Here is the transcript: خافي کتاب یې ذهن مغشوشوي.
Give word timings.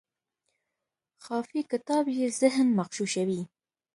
خافي 1.23 1.61
کتاب 1.71 2.05
یې 2.17 2.27
ذهن 2.41 2.67
مغشوشوي. 2.77 3.41